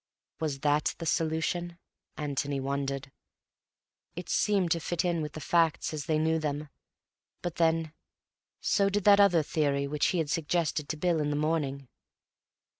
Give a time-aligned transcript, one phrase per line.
[0.39, 1.77] Was that the solution,
[2.17, 3.11] Antony wondered.
[4.15, 6.69] It seemed to fit in with the facts as they knew them;
[7.43, 7.93] but then,
[8.59, 11.87] so did that other theory which he had suggested to Bill in the morning.